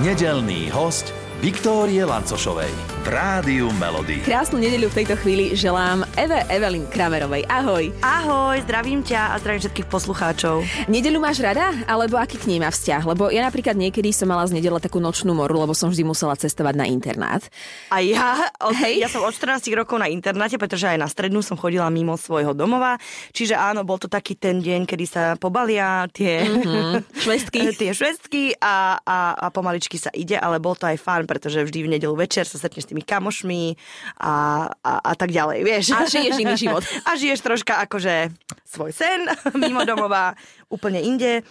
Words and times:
Nedelný 0.00 0.72
host 0.72 1.12
Viktórie 1.44 2.00
Lancošovej 2.08 2.72
v 3.00 3.08
Rádiu 3.08 3.72
Melody. 3.80 4.20
Krásnu 4.20 4.60
nedeľu 4.60 4.92
v 4.92 4.96
tejto 5.00 5.16
chvíli 5.24 5.56
želám 5.56 6.04
Eve 6.20 6.44
Evelyn 6.52 6.84
Kramerovej. 6.84 7.48
Ahoj. 7.48 7.88
Ahoj, 8.04 8.60
zdravím 8.68 9.00
ťa 9.00 9.32
a 9.32 9.40
zdravím 9.40 9.64
všetkých 9.64 9.88
poslucháčov. 9.88 10.60
Nedeľu 10.84 11.16
máš 11.16 11.40
rada? 11.40 11.72
Alebo 11.88 12.20
aký 12.20 12.36
k 12.36 12.52
nej 12.52 12.60
má 12.60 12.68
vzťah? 12.68 13.08
Lebo 13.08 13.32
ja 13.32 13.40
napríklad 13.40 13.72
niekedy 13.80 14.12
som 14.12 14.28
mala 14.28 14.44
z 14.44 14.52
nedele 14.52 14.76
takú 14.84 15.00
nočnú 15.00 15.32
moru, 15.32 15.64
lebo 15.64 15.72
som 15.72 15.88
vždy 15.88 16.04
musela 16.04 16.36
cestovať 16.36 16.74
na 16.76 16.84
internát. 16.92 17.40
A 17.88 18.04
ja, 18.04 18.52
od, 18.60 18.76
Hej. 18.76 19.00
ja 19.00 19.08
som 19.08 19.24
od 19.24 19.32
14 19.32 19.64
rokov 19.72 19.96
na 19.96 20.12
internáte, 20.12 20.60
pretože 20.60 20.84
aj 20.84 21.00
na 21.00 21.08
strednú 21.08 21.40
som 21.40 21.56
chodila 21.56 21.88
mimo 21.88 22.20
svojho 22.20 22.52
domova. 22.52 23.00
Čiže 23.32 23.56
áno, 23.56 23.80
bol 23.80 23.96
to 23.96 24.12
taký 24.12 24.36
ten 24.36 24.60
deň, 24.60 24.84
kedy 24.84 25.04
sa 25.08 25.22
pobalia 25.40 26.04
tie 26.12 26.44
mm-hmm. 26.44 27.16
švestky. 27.16 27.60
tie 27.80 27.96
švestky 27.96 28.60
a, 28.60 29.00
a, 29.00 29.40
a 29.40 29.46
pomaličky 29.48 29.96
sa 29.96 30.12
ide, 30.12 30.36
ale 30.36 30.60
bol 30.60 30.76
to 30.76 30.84
aj 30.84 31.00
fán, 31.00 31.24
pretože 31.24 31.64
vždy 31.64 31.88
v 31.88 31.92
nedelu 31.96 32.12
večer 32.12 32.44
sa 32.44 32.60
stretneš 32.60 32.89
tými 32.90 33.06
kamošmi 33.06 33.78
a, 34.18 34.66
a, 34.70 34.92
a 35.00 35.12
tak 35.14 35.30
ďalej, 35.30 35.62
vieš. 35.62 35.94
A 35.94 36.10
žiješ 36.10 36.36
iný 36.42 36.54
život. 36.58 36.82
A 37.08 37.14
žiješ 37.14 37.40
troška 37.46 37.78
akože 37.86 38.34
svoj 38.66 38.90
sen 38.90 39.30
mimo 39.62 39.86
domova, 39.86 40.34
úplne 40.66 40.98
inde. 40.98 41.46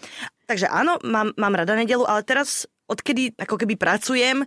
Takže 0.45 0.67
áno, 0.67 0.99
mám, 1.07 1.31
mám 1.39 1.55
rada 1.55 1.73
nedelu, 1.77 2.03
ale 2.03 2.25
teraz 2.27 2.67
odkedy 2.89 3.37
ako 3.37 3.55
keby 3.55 3.77
pracujem, 3.77 4.41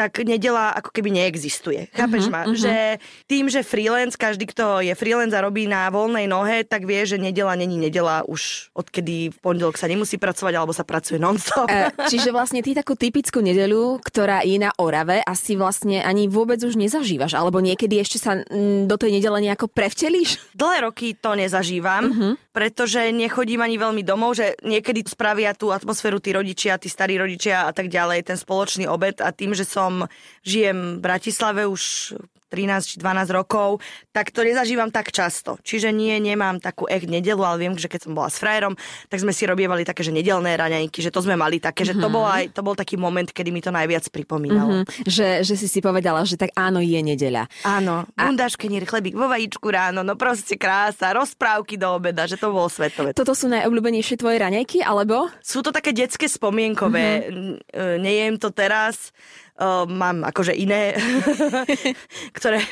tak 0.00 0.24
nedela 0.24 0.72
ako 0.72 0.96
keby 0.96 1.12
neexistuje. 1.12 1.92
Chápeš 1.92 2.32
uh-huh, 2.32 2.32
ma? 2.32 2.42
Uh-huh. 2.48 2.56
Že 2.56 2.96
tým, 3.28 3.52
že 3.52 3.60
freelance, 3.60 4.16
každý, 4.16 4.48
kto 4.48 4.80
je 4.80 4.96
freelance 4.96 5.36
a 5.36 5.44
robí 5.44 5.68
na 5.68 5.92
voľnej 5.92 6.24
nohe, 6.24 6.64
tak 6.64 6.88
vie, 6.88 7.04
že 7.04 7.20
nedela 7.20 7.52
není 7.52 7.76
nedela 7.76 8.24
už 8.24 8.72
odkedy 8.72 9.28
v 9.28 9.38
pondelok 9.44 9.76
sa 9.76 9.84
nemusí 9.84 10.16
pracovať 10.16 10.56
alebo 10.56 10.72
sa 10.72 10.88
pracuje 10.88 11.20
non-stop. 11.20 11.68
E, 11.68 11.92
čiže 12.08 12.32
vlastne 12.32 12.64
ty 12.64 12.72
takú 12.72 12.96
typickú 12.96 13.44
nedeľu, 13.44 14.00
ktorá 14.00 14.40
je 14.40 14.56
na 14.56 14.72
Orave, 14.80 15.20
asi 15.20 15.52
vlastne 15.52 16.00
ani 16.00 16.32
vôbec 16.32 16.56
už 16.64 16.80
nezažívaš, 16.80 17.36
alebo 17.36 17.60
niekedy 17.60 18.00
ešte 18.00 18.16
sa 18.16 18.40
mm, 18.40 18.88
do 18.88 18.96
tej 18.96 19.20
nedele 19.20 19.36
nejako 19.44 19.68
prevtelíš? 19.68 20.40
Dlhé 20.56 20.88
roky 20.88 21.12
to 21.12 21.36
nezažívam, 21.36 22.04
uh-huh. 22.08 22.32
Pretože 22.50 23.14
nechodím 23.14 23.62
ani 23.62 23.78
veľmi 23.78 24.02
domov, 24.02 24.34
že 24.34 24.58
niekedy 24.66 25.06
spravia 25.06 25.54
tú 25.54 25.70
atmosféru 25.70 26.18
tí 26.18 26.34
rodičia, 26.34 26.82
tí 26.82 26.90
starí 26.90 27.14
rodičia 27.14 27.70
a 27.70 27.72
tak 27.72 27.86
ďalej, 27.86 28.26
ten 28.26 28.38
spoločný 28.38 28.90
obed. 28.90 29.22
A 29.22 29.30
tým, 29.30 29.54
že 29.54 29.62
som 29.62 30.10
žijem 30.42 30.98
v 30.98 31.02
Bratislave 31.02 31.70
už 31.70 32.14
13 32.50 32.82
či 32.82 32.96
12 32.98 33.30
rokov, 33.30 33.78
tak 34.10 34.34
to 34.34 34.42
nezažívam 34.42 34.90
tak 34.90 35.14
často. 35.14 35.56
Čiže 35.62 35.94
nie, 35.94 36.18
nemám 36.18 36.58
takú 36.58 36.90
echt 36.90 37.06
nedelu, 37.06 37.40
ale 37.46 37.62
viem, 37.62 37.78
že 37.78 37.86
keď 37.86 38.10
som 38.10 38.12
bola 38.12 38.26
s 38.26 38.42
frajerom, 38.42 38.74
tak 39.06 39.22
sme 39.22 39.30
si 39.30 39.46
robievali 39.46 39.86
také, 39.86 40.02
že 40.02 40.10
nedelné 40.10 40.58
raňajky, 40.58 40.98
že 40.98 41.14
to 41.14 41.22
sme 41.22 41.38
mali 41.38 41.62
také, 41.62 41.86
že 41.86 41.94
to 41.94 42.10
mhm. 42.10 42.12
bol, 42.12 42.26
aj, 42.26 42.50
to 42.50 42.60
bol 42.66 42.74
taký 42.74 42.98
moment, 42.98 43.30
kedy 43.30 43.54
mi 43.54 43.62
to 43.62 43.70
najviac 43.70 44.02
pripomínalo. 44.10 44.82
Mm-hmm. 44.82 45.06
Že, 45.06 45.28
že 45.46 45.54
si 45.54 45.66
si 45.70 45.78
povedala, 45.78 46.26
že 46.26 46.34
tak 46.34 46.50
áno, 46.58 46.82
je 46.82 46.98
nedeľa. 46.98 47.46
Áno, 47.62 48.10
bundáš, 48.18 48.58
kenír, 48.58 48.82
chlebík 48.82 49.14
vo 49.14 49.30
vajíčku 49.30 49.70
ráno, 49.70 50.02
no 50.02 50.18
proste 50.18 50.58
krása, 50.58 51.14
rozprávky 51.14 51.78
do 51.78 51.94
obeda, 51.94 52.26
že 52.26 52.34
to 52.34 52.50
bolo 52.50 52.66
svetové. 52.66 53.14
Toto 53.14 53.36
sú 53.36 53.46
najobľúbenejšie 53.46 54.18
tvoje 54.18 54.42
raňajky, 54.42 54.82
alebo? 54.82 55.30
Sú 55.44 55.62
to 55.62 55.70
také 55.70 55.94
detské 55.94 56.26
spomienkové. 56.26 57.30
Mm-hmm. 57.30 58.02
Nejem 58.02 58.34
to 58.40 58.50
teraz, 58.50 59.14
uh, 59.60 59.84
mám 59.84 60.24
akože 60.24 60.56
iné, 60.56 60.96
ktoré 62.36 62.64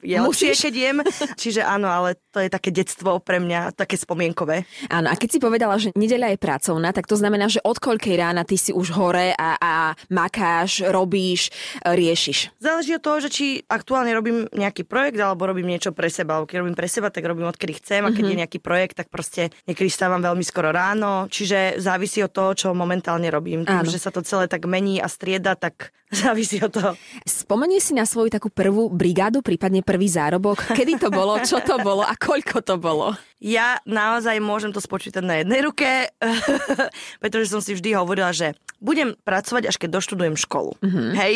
je 0.00 0.16
lepšie, 0.16 0.54
keď 0.54 0.74
jem. 0.74 0.98
Čiže 1.34 1.66
áno, 1.66 1.90
ale 1.90 2.14
to 2.30 2.38
je 2.38 2.48
také 2.48 2.70
detstvo 2.70 3.18
pre 3.18 3.42
mňa, 3.42 3.74
také 3.74 3.98
spomienkové. 3.98 4.62
Áno, 4.86 5.10
a 5.10 5.18
keď 5.18 5.28
si 5.28 5.38
povedala, 5.42 5.74
že 5.82 5.90
nedeľa 5.98 6.36
je 6.36 6.38
pracovná, 6.38 6.94
tak 6.94 7.10
to 7.10 7.18
znamená, 7.18 7.50
že 7.50 7.58
od 7.66 7.82
koľkej 7.82 8.14
rána 8.14 8.46
ty 8.46 8.54
si 8.54 8.70
už 8.70 8.94
hore 8.94 9.34
a, 9.34 9.58
a 9.58 9.72
makáš, 10.12 10.86
robíš, 10.86 11.50
riešiš? 11.82 12.54
Záleží 12.62 12.94
od 12.94 13.02
toho, 13.02 13.18
že 13.18 13.30
či 13.32 13.46
aktuálne 13.66 14.12
robím 14.14 14.46
nejaký 14.52 14.86
projekt 14.86 15.18
alebo 15.18 15.48
robím 15.48 15.72
niečo 15.72 15.90
pre 15.90 16.12
seba. 16.12 16.44
Keď 16.44 16.56
robím 16.62 16.76
pre 16.76 16.86
seba, 16.86 17.10
tak 17.10 17.26
robím 17.26 17.48
odkedy 17.50 17.80
chcem 17.80 18.04
a 18.06 18.12
keď 18.12 18.22
mm-hmm. 18.22 18.30
je 18.36 18.40
nejaký 18.44 18.58
projekt, 18.60 18.94
tak 19.00 19.08
proste 19.08 19.50
niekedy 19.66 19.88
stávam 19.88 20.22
veľmi 20.22 20.44
skoro 20.44 20.70
ráno. 20.70 21.26
Čiže 21.26 21.80
závisí 21.80 22.20
od 22.20 22.30
toho, 22.36 22.52
čo 22.52 22.68
momentálne 22.76 23.26
robím. 23.32 23.64
Tým, 23.64 23.88
že 23.88 23.96
sa 23.96 24.12
to 24.12 24.20
celé 24.20 24.46
tak 24.46 24.68
mení 24.68 25.00
a 25.00 25.08
strieda, 25.08 25.56
tak 25.56 25.90
závisí 26.12 26.35
od 26.42 26.72
toho. 26.72 26.90
Spomenie 27.24 27.80
si 27.80 27.96
na 27.96 28.04
svoju 28.04 28.28
takú 28.28 28.52
prvú 28.52 28.92
brigádu, 28.92 29.40
prípadne 29.40 29.80
prvý 29.80 30.10
zárobok. 30.10 30.60
Kedy 30.76 31.00
to 31.00 31.08
bolo, 31.08 31.40
čo 31.40 31.62
to 31.62 31.80
bolo 31.80 32.04
a 32.04 32.12
koľko 32.18 32.60
to 32.60 32.76
bolo? 32.76 33.16
Ja 33.40 33.80
naozaj 33.88 34.40
môžem 34.40 34.72
to 34.72 34.80
spočítať 34.80 35.24
na 35.24 35.40
jednej 35.40 35.60
ruke, 35.64 36.10
pretože 37.22 37.52
som 37.52 37.60
si 37.60 37.76
vždy 37.76 37.96
hovorila, 37.96 38.32
že 38.32 38.56
budem 38.80 39.16
pracovať, 39.24 39.72
až 39.72 39.76
keď 39.80 40.00
doštudujem 40.00 40.36
školu. 40.36 40.76
Mm-hmm. 40.80 41.08
Hej? 41.16 41.34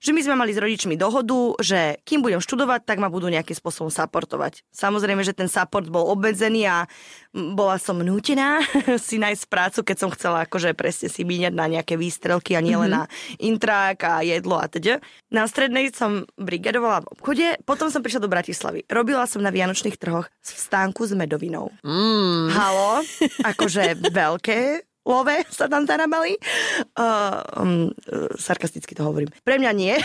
Že 0.00 0.16
my 0.16 0.20
sme 0.24 0.34
mali 0.40 0.56
s 0.56 0.62
rodičmi 0.62 0.96
dohodu, 0.96 1.60
že 1.60 2.00
kým 2.08 2.24
budem 2.24 2.40
študovať, 2.40 2.88
tak 2.88 2.96
ma 3.04 3.12
budú 3.12 3.28
nejakým 3.28 3.52
spôsobom 3.52 3.92
supportovať. 3.92 4.64
Samozrejme, 4.72 5.20
že 5.20 5.36
ten 5.36 5.44
support 5.44 5.84
bol 5.92 6.08
obmedzený 6.08 6.64
a 6.64 6.88
bola 7.36 7.76
som 7.76 8.00
nútená 8.00 8.64
si 8.96 9.20
nájsť 9.20 9.44
prácu, 9.52 9.84
keď 9.84 9.96
som 10.00 10.08
chcela 10.14 10.48
akože 10.48 10.72
presne 10.72 11.12
si 11.12 11.20
míňať 11.28 11.52
na 11.52 11.68
nejaké 11.68 12.00
výstrelky 12.00 12.56
a 12.56 12.64
nielen 12.64 12.88
mm-hmm. 12.88 13.04
na 13.04 13.42
intrak 13.44 14.00
a 14.08 14.24
jedlo 14.24 14.56
a 14.56 14.64
teda. 14.72 15.04
Na 15.28 15.44
strednej 15.44 15.92
som 15.92 16.24
brigadovala 16.40 17.04
v 17.04 17.10
obchode, 17.12 17.46
potom 17.68 17.92
som 17.92 18.00
prišla 18.00 18.24
do 18.24 18.32
Bratislavy. 18.32 18.88
Robila 18.88 19.28
som 19.28 19.44
na 19.44 19.52
Vianočných 19.52 20.00
trhoch 20.00 20.32
v 20.32 20.48
stánku 20.48 21.04
s 21.04 21.12
medovým 21.12 21.40
rakovinou. 21.40 21.72
Mm. 21.82 22.52
Halo, 22.52 23.00
akože 23.44 23.96
veľké 24.12 24.89
love 25.10 25.34
sa 25.50 25.66
tam 25.66 25.84
zarábali. 25.84 26.38
Uh, 26.94 27.42
um, 27.58 27.90
sarkasticky 28.38 28.94
to 28.94 29.02
hovorím. 29.02 29.34
Pre 29.42 29.56
mňa 29.58 29.72
nie. 29.74 29.98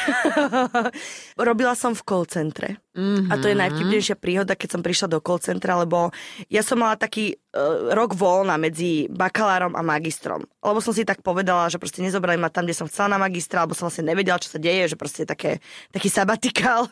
Robila 1.47 1.77
som 1.77 1.93
v 1.93 2.01
call 2.01 2.25
centre. 2.25 2.84
Mm-hmm. 2.95 3.28
A 3.28 3.33
to 3.35 3.51
je 3.51 3.59
najvtipnejšia 3.59 4.16
príhoda, 4.16 4.56
keď 4.56 4.79
som 4.79 4.81
prišla 4.81 5.11
do 5.11 5.19
call 5.19 5.44
centra, 5.44 5.75
lebo 5.75 6.16
ja 6.47 6.63
som 6.63 6.79
mala 6.79 6.95
taký 6.95 7.35
uh, 7.35 7.91
rok 7.91 8.16
voľna 8.16 8.56
medzi 8.56 9.11
bakalárom 9.11 9.75
a 9.75 9.83
magistrom. 9.83 10.47
Lebo 10.63 10.79
som 10.79 10.95
si 10.95 11.03
tak 11.03 11.19
povedala, 11.19 11.67
že 11.67 11.75
proste 11.75 12.00
nezobrali 12.00 12.39
ma 12.39 12.47
tam, 12.47 12.63
kde 12.63 12.79
som 12.79 12.88
chcela 12.88 13.11
na 13.11 13.19
magistra, 13.19 13.67
alebo 13.67 13.75
som 13.75 13.91
vlastne 13.91 14.07
nevedela, 14.07 14.39
čo 14.39 14.47
sa 14.47 14.59
deje, 14.63 14.95
že 14.95 14.95
proste 14.95 15.28
je 15.28 15.29
také, 15.29 15.51
taký 15.91 16.07
sabatikál. 16.07 16.88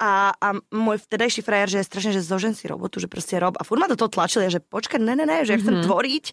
A, 0.00 0.32
a 0.32 0.48
môj 0.72 1.04
vtedajší 1.04 1.44
frajer, 1.44 1.68
že 1.68 1.78
je 1.84 1.90
strašne, 1.92 2.12
že 2.16 2.24
zožen 2.24 2.56
si 2.56 2.64
robotu, 2.64 2.96
že 2.96 3.12
proste 3.12 3.36
rob. 3.36 3.52
A 3.60 3.62
furt 3.68 3.76
ma 3.76 3.92
do 3.92 3.96
toho 4.00 4.08
tlačili, 4.08 4.48
že 4.48 4.64
počkaj, 4.64 5.04
ne, 5.04 5.12
ne, 5.12 5.28
ne, 5.28 5.44
že 5.44 5.52
ja 5.52 5.60
chcem 5.60 5.84
mm-hmm. 5.84 5.88
tvoriť. 5.88 6.24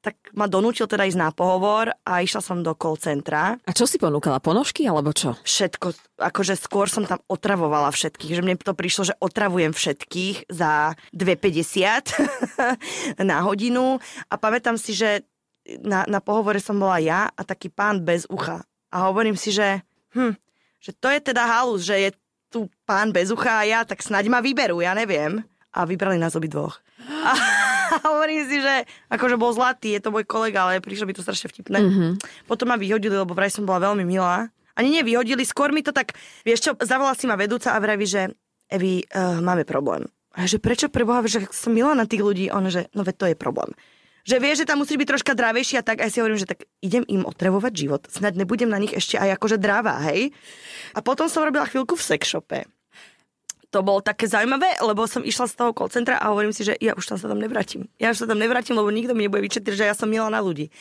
Tak 0.00 0.14
ma 0.32 0.48
donútil 0.48 0.88
teda 0.88 1.04
ísť 1.04 1.20
na 1.20 1.28
pohovor 1.28 1.92
a 2.08 2.12
išla 2.24 2.40
som 2.40 2.64
do 2.64 2.72
call 2.72 2.96
centra. 2.96 3.60
A 3.68 3.70
čo 3.76 3.84
si 3.84 4.00
ponúkala? 4.00 4.40
Ponožky 4.40 4.88
alebo 4.88 5.12
čo? 5.12 5.36
Všetko. 5.44 6.15
Akože 6.16 6.56
skôr 6.56 6.88
som 6.88 7.04
tam 7.04 7.20
otravovala 7.28 7.92
všetkých, 7.92 8.40
že 8.40 8.44
mne 8.44 8.56
to 8.56 8.72
prišlo, 8.72 9.12
že 9.12 9.18
otravujem 9.20 9.76
všetkých 9.76 10.48
za 10.48 10.96
2,50 11.12 12.16
na 13.30 13.44
hodinu 13.44 14.00
a 14.32 14.34
pamätám 14.40 14.80
si, 14.80 14.96
že 14.96 15.28
na, 15.82 16.06
na 16.08 16.24
pohovore 16.24 16.62
som 16.62 16.78
bola 16.78 17.02
ja 17.02 17.28
a 17.28 17.40
taký 17.42 17.68
pán 17.68 18.00
bez 18.00 18.24
ucha. 18.30 18.64
A 18.88 19.10
hovorím 19.10 19.34
si, 19.34 19.52
že, 19.52 19.82
hm, 20.14 20.32
že 20.80 20.90
to 20.96 21.10
je 21.10 21.20
teda 21.20 21.44
halus, 21.44 21.84
že 21.84 21.96
je 21.98 22.10
tu 22.48 22.70
pán 22.86 23.10
bez 23.10 23.34
ucha 23.34 23.60
a 23.60 23.64
ja, 23.66 23.80
tak 23.82 24.00
snaď 24.00 24.30
ma 24.30 24.40
vyberú, 24.40 24.80
ja 24.80 24.94
neviem. 24.94 25.42
A 25.76 25.84
vybrali 25.84 26.16
nás 26.16 26.32
obi 26.38 26.48
dvoch. 26.48 26.80
A 27.04 27.32
hovorím 28.08 28.48
si, 28.48 28.62
že 28.62 28.88
akože 29.12 29.36
bol 29.36 29.52
zlatý, 29.52 29.98
je 29.98 30.00
to 30.00 30.14
môj 30.14 30.24
kolega, 30.24 30.64
ale 30.64 30.80
prišlo 30.80 31.10
by 31.10 31.12
to 31.12 31.26
strašne 31.26 31.52
vtipné. 31.52 31.78
Mm-hmm. 31.82 32.10
Potom 32.48 32.70
ma 32.70 32.80
vyhodili, 32.80 33.12
lebo 33.12 33.36
vraj 33.36 33.52
som 33.52 33.68
bola 33.68 33.92
veľmi 33.92 34.06
milá. 34.06 34.48
Ani 34.76 34.92
nevyhodili, 34.92 35.42
skôr 35.42 35.72
mi 35.72 35.80
to 35.80 35.90
tak, 35.90 36.14
vieš 36.44 36.68
čo, 36.68 36.70
zavolala 36.84 37.16
si 37.16 37.24
ma 37.24 37.34
vedúca 37.34 37.72
a 37.72 37.80
vraví, 37.80 38.04
že 38.04 38.36
Evi, 38.66 39.02
uh, 39.02 39.38
máme 39.40 39.64
problém. 39.64 40.04
A 40.36 40.44
že 40.44 40.60
prečo 40.60 40.92
preboha, 40.92 41.24
že 41.24 41.48
som 41.54 41.72
milá 41.72 41.96
na 41.96 42.04
tých 42.04 42.20
ľudí? 42.20 42.52
On, 42.52 42.66
že 42.68 42.92
no 42.92 43.06
veď 43.06 43.14
to 43.16 43.26
je 43.32 43.36
problém 43.38 43.72
že 44.26 44.42
vie, 44.42 44.52
že 44.58 44.66
tam 44.66 44.82
musí 44.82 44.98
byť 44.98 45.06
troška 45.06 45.32
drávejší 45.38 45.78
a 45.78 45.86
tak 45.86 46.02
aj 46.02 46.10
si 46.10 46.18
hovorím, 46.18 46.42
že 46.42 46.50
tak 46.50 46.66
idem 46.82 47.06
im 47.06 47.22
otrevovať 47.22 47.72
život. 47.72 48.02
Snad 48.10 48.34
nebudem 48.34 48.66
na 48.66 48.82
nich 48.82 48.90
ešte 48.90 49.14
aj 49.14 49.38
akože 49.38 49.56
dráva, 49.62 50.02
hej? 50.10 50.34
A 50.92 51.00
potom 51.00 51.30
som 51.30 51.46
robila 51.46 51.62
chvíľku 51.62 51.94
v 51.94 52.02
sexshope. 52.02 52.66
To 53.70 53.86
bolo 53.86 54.02
také 54.02 54.26
zaujímavé, 54.26 54.82
lebo 54.82 55.06
som 55.06 55.22
išla 55.22 55.46
z 55.46 55.54
toho 55.54 55.70
call 55.70 55.90
centra 55.94 56.18
a 56.18 56.34
hovorím 56.34 56.50
si, 56.50 56.66
že 56.66 56.74
ja 56.82 56.98
už 56.98 57.06
tam 57.06 57.18
sa 57.22 57.30
tam 57.30 57.38
nevrátim. 57.38 57.86
Ja 58.02 58.10
už 58.10 58.26
sa 58.26 58.26
tam 58.26 58.42
nevrátim, 58.42 58.74
lebo 58.74 58.90
nikto 58.90 59.14
mi 59.14 59.30
nebude 59.30 59.46
vyčetriť, 59.46 59.78
že 59.78 59.86
ja 59.86 59.94
som 59.94 60.10
milá 60.10 60.26
na 60.26 60.42
ľudí. 60.42 60.74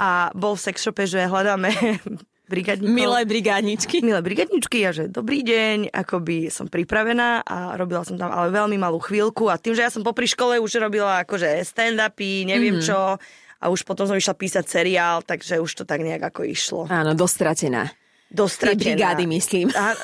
A 0.00 0.32
bol 0.32 0.56
v 0.56 0.64
sexshope, 0.64 1.04
že 1.04 1.28
hľadáme 1.28 2.00
brigadníkov. 2.46 2.94
Milé 2.94 3.20
brigádničky. 3.26 4.02
Milé 4.02 4.22
brigádničky 4.22 4.78
a 4.86 4.90
že 4.94 5.04
dobrý 5.10 5.42
deň, 5.42 5.90
akoby 5.90 6.48
som 6.48 6.70
pripravená 6.70 7.42
a 7.42 7.74
robila 7.74 8.06
som 8.06 8.14
tam 8.14 8.30
ale 8.30 8.54
veľmi 8.54 8.78
malú 8.78 9.02
chvíľku 9.02 9.50
a 9.50 9.58
tým, 9.58 9.74
že 9.74 9.84
ja 9.86 9.90
som 9.90 10.06
popri 10.06 10.30
škole 10.30 10.62
už 10.62 10.78
robila 10.78 11.26
akože 11.26 11.58
stand-upy, 11.66 12.46
neviem 12.46 12.78
mm-hmm. 12.78 12.88
čo 12.88 13.18
a 13.56 13.64
už 13.72 13.82
potom 13.82 14.06
som 14.06 14.14
išla 14.14 14.36
písať 14.36 14.64
seriál, 14.68 15.24
takže 15.24 15.58
už 15.58 15.72
to 15.72 15.84
tak 15.88 16.04
nejak 16.04 16.22
ako 16.30 16.46
išlo. 16.46 16.82
Áno, 16.86 17.16
dostratená. 17.16 17.90
Dostratená. 18.28 18.78
Tie 18.80 18.94
brigády, 18.94 19.24
myslím. 19.30 19.66
Á, 19.72 19.94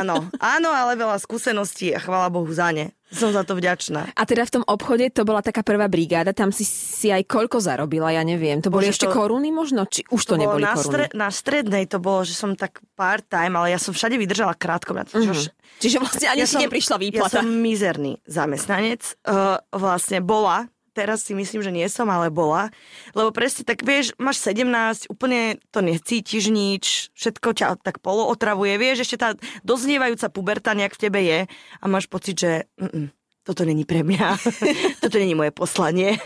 áno, 0.00 0.28
áno, 0.38 0.68
ale 0.72 0.96
veľa 0.96 1.20
skúseností 1.20 1.92
a 1.92 2.00
chvála 2.00 2.28
Bohu 2.32 2.48
za 2.50 2.72
ne. 2.72 2.92
Som 3.08 3.32
za 3.32 3.40
to 3.40 3.56
vďačná. 3.56 4.12
A 4.12 4.22
teda 4.28 4.44
v 4.44 4.60
tom 4.60 4.64
obchode 4.68 5.08
to 5.08 5.24
bola 5.24 5.40
taká 5.40 5.64
prvá 5.64 5.88
brigáda, 5.88 6.36
tam 6.36 6.52
si, 6.52 6.60
si 6.68 7.08
aj 7.08 7.24
koľko 7.24 7.56
zarobila, 7.56 8.12
ja 8.12 8.20
neviem. 8.20 8.60
To 8.60 8.68
boli 8.68 8.84
Bože, 8.84 9.00
ešte 9.00 9.08
to- 9.08 9.16
koruny 9.16 9.48
možno? 9.48 9.88
Či 9.88 10.04
už 10.12 10.22
to, 10.28 10.36
bolo 10.36 10.60
neboli 10.60 10.68
na, 10.68 10.76
koruny? 10.76 11.08
na 11.16 11.28
strednej 11.32 11.88
to 11.88 11.96
bolo, 12.04 12.20
že 12.28 12.36
som 12.36 12.52
tak 12.52 12.84
part-time, 12.92 13.56
ale 13.56 13.72
ja 13.72 13.80
som 13.80 13.96
všade 13.96 14.20
vydržala 14.20 14.52
krátko. 14.52 14.92
Mm-hmm. 14.92 15.24
Mhm. 15.24 15.56
Čiže 15.80 15.96
vlastne 16.04 16.26
ani 16.28 16.44
ja 16.44 16.48
si 16.52 16.60
neprišla 16.60 16.96
Ja 16.96 17.02
výplata. 17.08 17.40
som 17.40 17.48
mizerný 17.48 18.20
zamestnanec. 18.28 19.00
Uh, 19.24 19.56
vlastne 19.72 20.20
bola, 20.20 20.68
teraz 20.98 21.22
si 21.22 21.38
myslím, 21.38 21.62
že 21.62 21.70
nie 21.70 21.86
som, 21.86 22.10
ale 22.10 22.34
bola. 22.34 22.74
Lebo 23.14 23.30
presne 23.30 23.62
tak, 23.62 23.86
vieš, 23.86 24.18
máš 24.18 24.42
17, 24.42 25.06
úplne 25.06 25.62
to 25.70 25.78
necítiš 25.78 26.50
nič, 26.50 27.14
všetko 27.14 27.54
ťa 27.54 27.66
tak 27.86 28.02
polootravuje, 28.02 28.74
vieš, 28.74 29.06
ešte 29.06 29.22
tá 29.22 29.28
doznievajúca 29.62 30.26
puberta 30.34 30.74
nejak 30.74 30.98
v 30.98 31.02
tebe 31.06 31.20
je 31.22 31.40
a 31.78 31.84
máš 31.86 32.10
pocit, 32.10 32.34
že 32.34 32.66
mm, 32.82 33.14
toto 33.48 33.64
není 33.64 33.88
pre 33.88 34.04
mňa, 34.04 34.36
toto 35.02 35.16
není 35.16 35.32
moje 35.32 35.48
poslanie. 35.56 36.20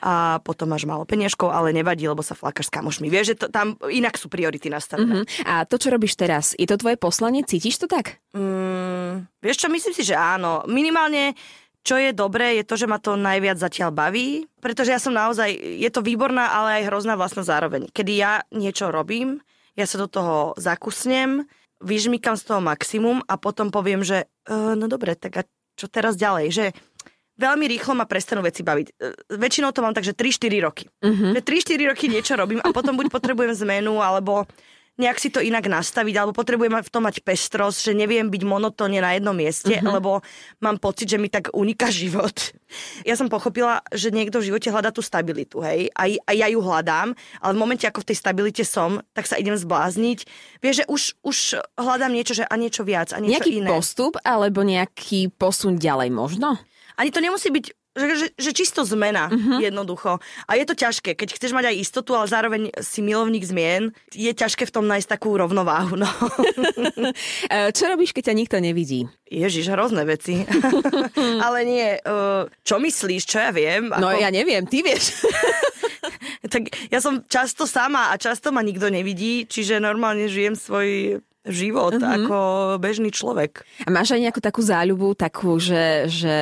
A 0.00 0.40
potom 0.40 0.72
máš 0.72 0.88
málo 0.88 1.04
peniažkov, 1.04 1.52
ale 1.52 1.76
nevadí, 1.76 2.08
lebo 2.08 2.24
sa 2.24 2.32
flákaš 2.32 2.72
s 2.72 2.74
kamošmi. 2.76 3.12
Vieš, 3.12 3.26
že 3.32 3.36
to, 3.36 3.46
tam 3.52 3.76
inak 3.84 4.16
sú 4.16 4.32
priority 4.32 4.72
nastavené. 4.72 5.28
Mhm. 5.28 5.44
A 5.44 5.68
to, 5.68 5.76
čo 5.76 5.92
robíš 5.92 6.16
teraz, 6.16 6.56
je 6.56 6.64
to 6.64 6.80
tvoje 6.80 6.96
poslanie? 6.96 7.44
Cítiš 7.44 7.84
to 7.84 7.86
tak? 7.88 8.24
Mm, 8.32 9.28
vieš 9.44 9.60
čo, 9.60 9.68
myslím 9.68 9.92
si, 9.92 10.08
že 10.08 10.16
áno. 10.16 10.64
Minimálne, 10.64 11.36
čo 11.84 12.00
je 12.00 12.16
dobré, 12.16 12.56
je 12.56 12.64
to, 12.64 12.80
že 12.80 12.88
ma 12.88 12.96
to 12.96 13.14
najviac 13.14 13.60
zatiaľ 13.60 13.92
baví, 13.92 14.48
pretože 14.64 14.90
ja 14.90 14.98
som 14.98 15.12
naozaj, 15.12 15.52
je 15.54 15.90
to 15.92 16.00
výborná, 16.00 16.56
ale 16.56 16.80
aj 16.80 16.88
hrozná 16.88 17.14
vlastná 17.14 17.44
zároveň. 17.44 17.92
Kedy 17.92 18.12
ja 18.16 18.40
niečo 18.48 18.88
robím, 18.88 19.44
ja 19.76 19.84
sa 19.84 20.00
do 20.00 20.08
toho 20.08 20.56
zakusnem, 20.56 21.44
vyžmykam 21.84 22.40
z 22.40 22.44
toho 22.48 22.64
maximum 22.64 23.20
a 23.28 23.36
potom 23.36 23.68
poviem, 23.68 24.00
že 24.00 24.24
uh, 24.48 24.72
no 24.72 24.88
dobre, 24.88 25.12
tak 25.12 25.32
a 25.36 25.42
čo 25.76 25.84
teraz 25.92 26.16
ďalej? 26.16 26.46
Že 26.54 26.64
veľmi 27.36 27.66
rýchlo 27.68 27.98
ma 27.98 28.06
prestanú 28.08 28.40
veci 28.46 28.62
baviť. 28.62 28.86
E, 28.94 29.36
Väčšinou 29.36 29.74
to 29.74 29.82
mám 29.82 29.92
tak, 29.92 30.06
že 30.06 30.14
3-4 30.14 30.64
roky. 30.64 30.86
Mhm. 31.02 31.34
Že 31.36 31.40
3-4 31.42 31.90
roky 31.90 32.04
niečo 32.08 32.38
robím 32.38 32.62
a 32.62 32.70
potom 32.70 32.94
buď 32.94 33.10
potrebujem 33.10 33.52
zmenu, 33.66 33.98
alebo 34.00 34.46
nejak 34.94 35.18
si 35.18 35.26
to 35.26 35.38
inak 35.38 35.64
nastaviť, 35.64 36.14
alebo 36.14 36.30
potrebujem 36.32 36.70
v 36.76 36.86
tom 36.88 37.02
mať 37.02 37.18
pestrosť, 37.20 37.90
že 37.90 37.92
neviem 37.92 38.26
byť 38.26 38.42
monotónne 38.42 38.98
na 38.98 39.12
jednom 39.12 39.32
mieste, 39.32 39.74
Mhm. 39.74 39.90
lebo 39.90 40.22
mám 40.58 40.78
pocit, 40.78 41.08
že 41.08 41.18
mi 41.18 41.26
tak 41.26 41.50
uniká 41.50 41.90
život. 41.90 42.54
Ja 43.02 43.14
som 43.14 43.26
pochopila, 43.26 43.82
že 43.90 44.10
niekto 44.10 44.38
v 44.38 44.50
živote 44.50 44.70
hľadá 44.70 44.90
tú 44.90 44.98
stabilitu, 44.98 45.58
hej, 45.60 45.90
a, 45.92 46.06
a 46.10 46.32
ja 46.32 46.46
ju 46.46 46.58
hľadám, 46.58 47.10
ale 47.38 47.52
v 47.52 47.60
momente, 47.60 47.84
ako 47.84 48.02
v 48.02 48.08
tej 48.10 48.18
stabilite 48.18 48.62
som, 48.62 49.02
tak 49.10 49.24
sa 49.24 49.34
idem 49.34 49.54
zblázniť. 49.54 50.18
Vieš, 50.58 50.74
že 50.76 50.84
už, 50.86 51.02
už 51.22 51.36
hľadám 51.74 52.10
niečo, 52.10 52.32
že 52.32 52.44
a 52.44 52.54
niečo 52.54 52.82
viac, 52.82 53.10
a 53.10 53.18
niečo 53.18 53.42
Nejaký 53.42 53.62
iné. 53.62 53.70
postup 53.70 54.14
alebo 54.20 54.62
nejaký 54.62 55.30
posun 55.30 55.74
ďalej 55.74 56.10
možno? 56.10 56.58
Ani 56.94 57.10
to 57.10 57.18
nemusí 57.18 57.50
byť 57.50 57.66
že, 57.94 58.06
že, 58.18 58.26
že 58.34 58.50
čisto 58.50 58.82
zmena, 58.82 59.30
uh-huh. 59.30 59.62
jednoducho. 59.62 60.18
A 60.50 60.52
je 60.58 60.66
to 60.66 60.74
ťažké, 60.74 61.14
keď 61.14 61.38
chceš 61.38 61.54
mať 61.54 61.70
aj 61.70 61.76
istotu, 61.78 62.18
ale 62.18 62.26
zároveň 62.26 62.62
si 62.82 63.00
milovník 63.06 63.46
zmien, 63.46 63.94
je 64.10 64.34
ťažké 64.34 64.66
v 64.66 64.74
tom 64.74 64.90
nájsť 64.90 65.08
takú 65.14 65.38
rovnováhu. 65.38 65.94
No. 65.94 66.10
E, 67.44 67.70
Čo 67.70 67.92
robíš, 67.92 68.16
keď 68.16 68.32
ťa 68.32 68.34
nikto 68.34 68.56
nevidí? 68.58 69.06
Ježiš, 69.28 69.70
hrozné 69.70 70.02
veci. 70.08 70.42
ale 71.46 71.58
nie, 71.66 71.86
uh, 72.00 72.48
čo 72.64 72.80
myslíš, 72.80 73.22
čo 73.28 73.38
ja 73.38 73.50
viem? 73.52 73.92
No 73.92 74.10
ja 74.10 74.32
neviem, 74.32 74.66
ty 74.66 74.82
vieš. 74.82 75.14
Tak 76.44 76.92
ja 76.92 77.00
som 77.00 77.24
často 77.24 77.64
sama 77.64 78.12
a 78.12 78.20
často 78.20 78.52
ma 78.52 78.60
nikto 78.60 78.92
nevidí, 78.92 79.48
čiže 79.48 79.80
normálne 79.80 80.28
žijem 80.28 80.52
svoj 80.52 81.18
život 81.48 81.96
uh-huh. 81.96 82.20
ako 82.20 82.36
bežný 82.76 83.08
človek. 83.08 83.64
A 83.84 83.88
máš 83.88 84.12
aj 84.12 84.28
nejakú 84.28 84.40
takú 84.44 84.60
záľubu, 84.60 85.16
takú, 85.16 85.56
že, 85.56 86.04
že 86.12 86.36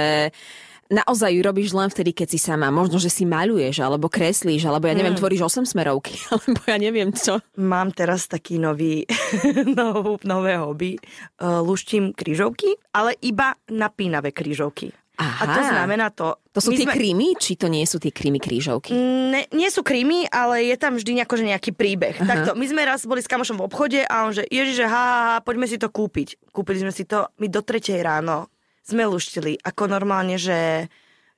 naozaj 0.92 1.32
ju 1.32 1.40
robíš 1.40 1.72
len 1.72 1.88
vtedy, 1.88 2.12
keď 2.12 2.36
si 2.36 2.38
sama. 2.38 2.68
Možno, 2.68 3.00
že 3.00 3.08
si 3.08 3.24
maľuješ, 3.24 3.80
alebo 3.80 4.12
kreslíš, 4.12 4.68
alebo 4.68 4.86
ja 4.86 4.94
neviem, 4.94 5.16
tvoríš 5.16 5.48
8 5.48 5.64
smerovky, 5.64 6.14
alebo 6.32 6.60
ja 6.68 6.76
neviem 6.76 7.10
čo. 7.10 7.40
Mám 7.56 7.96
teraz 7.96 8.28
taký 8.28 8.60
nový, 8.60 9.08
nov, 9.78 10.20
nové 10.22 10.60
hobby. 10.60 11.00
Uh, 11.40 11.64
luštím 11.64 12.12
krížovky, 12.12 12.76
ale 12.92 13.16
iba 13.24 13.56
napínavé 13.72 14.30
krížovky. 14.36 14.92
Aha. 15.22 15.44
A 15.44 15.54
to 15.54 15.60
znamená 15.68 16.06
to... 16.10 16.40
To 16.52 16.60
sú 16.60 16.72
tie 16.76 16.88
krymy, 16.88 17.36
či 17.36 17.56
to 17.56 17.68
nie 17.68 17.84
sú 17.88 17.96
tie 17.96 18.12
krymy 18.12 18.40
krížovky? 18.40 18.92
Ne, 18.96 19.48
nie 19.56 19.68
sú 19.72 19.80
krímy, 19.84 20.28
ale 20.28 20.68
je 20.68 20.76
tam 20.76 20.96
vždy 20.96 21.20
nejako, 21.20 21.40
že 21.40 21.48
nejaký 21.48 21.70
príbeh. 21.72 22.16
Uh-huh. 22.16 22.28
Takto, 22.28 22.50
my 22.56 22.64
sme 22.68 22.82
raz 22.84 23.04
boli 23.08 23.24
s 23.24 23.28
kamošom 23.28 23.60
v 23.60 23.64
obchode 23.64 24.00
a 24.04 24.28
on 24.28 24.36
že, 24.36 24.44
ježiš, 24.48 24.84
že 24.84 24.86
ha, 24.88 25.04
ha, 25.04 25.20
ha, 25.24 25.36
poďme 25.40 25.64
si 25.64 25.80
to 25.80 25.88
kúpiť. 25.88 26.52
Kúpili 26.52 26.80
sme 26.84 26.92
si 26.92 27.08
to, 27.08 27.28
my 27.40 27.46
do 27.48 27.60
tretej 27.64 28.00
ráno 28.04 28.51
sme 28.82 29.06
luštili, 29.06 29.58
ako 29.62 29.86
normálne, 29.86 30.36
že 30.36 30.90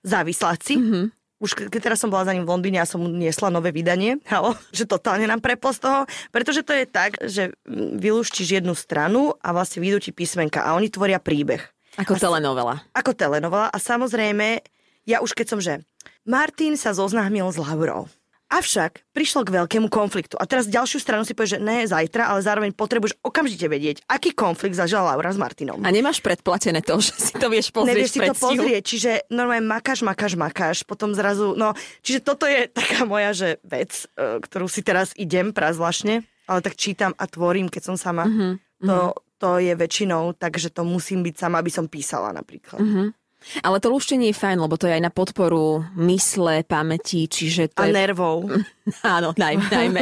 závisláci. 0.02 0.74
Uh-huh. 0.76 1.06
Už 1.40 1.52
ke- 1.52 1.68
keď 1.68 1.80
teraz 1.92 1.98
som 2.00 2.08
bola 2.08 2.24
za 2.24 2.32
ním 2.32 2.46
v 2.46 2.52
Londýne 2.52 2.80
a 2.80 2.88
som 2.88 3.02
mu 3.02 3.08
niesla 3.10 3.48
nové 3.48 3.72
vydanie, 3.72 4.20
halo, 4.32 4.56
že 4.72 4.88
totálne 4.88 5.24
nám 5.24 5.44
preplo 5.44 5.72
z 5.72 5.80
toho, 5.84 6.00
pretože 6.30 6.64
to 6.64 6.72
je 6.72 6.84
tak, 6.88 7.20
že 7.20 7.52
vylúštiš 8.00 8.60
jednu 8.60 8.72
stranu 8.72 9.36
a 9.40 9.52
vlastne 9.52 9.84
vyjdú 9.84 10.08
ti 10.08 10.10
písmenka 10.12 10.64
a 10.64 10.76
oni 10.76 10.88
tvoria 10.88 11.20
príbeh 11.20 11.60
Ako 12.00 12.16
telenovela. 12.16 12.80
ako 12.96 13.12
telenovela 13.12 13.68
a 13.68 13.78
samozrejme, 13.78 14.60
ja 15.04 15.20
už 15.20 15.36
keď 15.36 15.46
som, 15.46 15.60
že 15.60 15.84
Martin 16.24 16.80
sa 16.80 16.96
zoznámil 16.96 17.44
s 17.52 17.60
Laurou. 17.60 18.08
Avšak 18.54 19.10
prišlo 19.10 19.42
k 19.42 19.50
veľkému 19.50 19.90
konfliktu. 19.90 20.38
A 20.38 20.46
teraz 20.46 20.70
ďalšiu 20.70 21.02
stranu 21.02 21.26
si 21.26 21.34
povieš, 21.34 21.58
že 21.58 21.60
ne 21.60 21.82
zajtra, 21.82 22.30
ale 22.30 22.38
zároveň 22.38 22.70
potrebuješ 22.70 23.18
okamžite 23.18 23.66
vedieť, 23.66 24.06
aký 24.06 24.30
konflikt 24.30 24.78
zažila 24.78 25.10
Laura 25.10 25.34
s 25.34 25.38
Martinom. 25.38 25.82
A 25.82 25.90
nemáš 25.90 26.22
predplatené 26.22 26.78
to, 26.78 27.02
že 27.02 27.18
si 27.18 27.32
to 27.34 27.50
vieš 27.50 27.74
pozrieť 27.74 27.90
Nevieš 27.98 28.12
si 28.14 28.20
to 28.22 28.34
pozrieť, 28.38 28.82
čiže 28.86 29.10
normálne 29.34 29.66
makáš, 29.66 30.06
makáš, 30.06 30.38
makáš, 30.38 30.76
potom 30.86 31.10
zrazu, 31.18 31.58
no, 31.58 31.74
čiže 32.06 32.22
toto 32.22 32.46
je 32.46 32.70
taká 32.70 33.02
moja, 33.02 33.34
že 33.34 33.48
vec, 33.66 34.06
e, 34.14 34.38
ktorú 34.38 34.70
si 34.70 34.86
teraz 34.86 35.10
idem 35.18 35.50
prazvláštne, 35.50 36.22
ale 36.46 36.58
tak 36.62 36.78
čítam 36.78 37.10
a 37.18 37.26
tvorím, 37.26 37.66
keď 37.66 37.82
som 37.90 37.96
sama. 37.98 38.30
Mhm, 38.30 38.62
To, 38.84 39.16
to 39.40 39.50
je 39.64 39.72
väčšinou, 39.74 40.36
takže 40.36 40.68
to 40.70 40.84
musím 40.84 41.24
byť 41.24 41.34
sama, 41.40 41.58
aby 41.64 41.72
som 41.72 41.88
písala 41.88 42.30
napríklad. 42.30 42.78
Mhm. 42.78 43.23
Ale 43.60 43.76
to 43.78 43.88
luštenie 43.88 44.32
je 44.32 44.36
fajn, 44.36 44.58
lebo 44.58 44.74
to 44.74 44.88
je 44.88 44.96
aj 44.96 45.04
na 45.04 45.12
podporu 45.12 45.84
mysle, 45.96 46.64
pamäti, 46.64 47.28
čiže 47.28 47.70
to 47.70 47.84
A 47.84 47.88
je... 47.88 47.94
nervov. 47.94 48.48
Áno, 49.16 49.36
najmä. 49.36 49.68
najmä. 49.68 50.00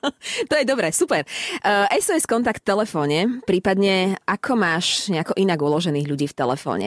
to 0.50 0.54
je 0.58 0.64
dobré, 0.66 0.90
super. 0.90 1.22
Uh, 1.62 1.86
SOS 1.94 2.26
kontakt 2.26 2.62
v 2.62 2.68
telefóne, 2.70 3.18
prípadne 3.46 4.18
ako 4.26 4.52
máš 4.58 5.06
nejako 5.08 5.38
inak 5.38 5.58
uložených 5.58 6.06
ľudí 6.06 6.26
v 6.26 6.36
telefóne? 6.36 6.86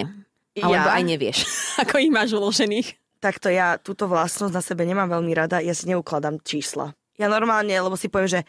Alebo 0.53 0.85
Ja? 0.85 0.93
aj 0.95 1.03
nevieš, 1.07 1.37
ako 1.83 1.97
ich 1.97 2.11
máš 2.13 2.35
uložených? 2.35 2.99
Takto 3.17 3.47
ja 3.47 3.79
túto 3.79 4.05
vlastnosť 4.05 4.53
na 4.53 4.59
sebe 4.59 4.83
nemám 4.83 5.07
veľmi 5.07 5.31
rada, 5.31 5.63
ja 5.63 5.71
si 5.71 5.87
neukladám 5.87 6.43
čísla. 6.43 6.91
Ja 7.15 7.31
normálne, 7.31 7.71
lebo 7.71 7.95
si 7.95 8.11
poviem, 8.11 8.27
že 8.27 8.41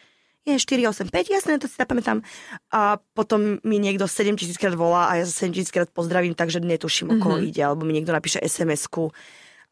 je 0.45 0.61
485, 0.61 1.09
jasné, 1.33 1.57
to 1.57 1.65
si 1.65 1.77
zapamätám. 1.77 2.21
A 2.69 3.01
potom 3.17 3.57
mi 3.65 3.81
niekto 3.81 4.05
7000 4.05 4.61
krát 4.61 4.77
volá 4.77 5.09
a 5.09 5.17
ja 5.17 5.25
sa 5.25 5.49
7000 5.49 5.73
krát 5.73 5.89
pozdravím, 5.89 6.37
takže 6.37 6.61
netuším, 6.61 7.11
o 7.11 7.17
koho 7.17 7.41
Mhm. 7.41 7.45
ide, 7.49 7.63
alebo 7.65 7.89
mi 7.89 7.97
niekto 7.97 8.13
napíše 8.13 8.45
SMS-ku. 8.45 9.09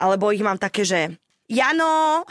Alebo 0.00 0.32
ich 0.32 0.40
mám 0.40 0.56
také, 0.56 0.82
že 0.82 1.12
Jano, 1.46 2.24